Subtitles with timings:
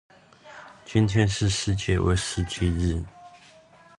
[0.83, 3.03] 今天是世界威士忌日